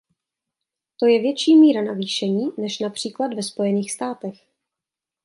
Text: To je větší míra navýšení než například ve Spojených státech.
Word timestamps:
To 0.99 1.07
je 1.07 1.19
větší 1.21 1.55
míra 1.55 1.83
navýšení 1.83 2.49
než 2.57 2.79
například 2.79 3.33
ve 3.33 3.43
Spojených 3.43 3.91
státech. 3.91 4.47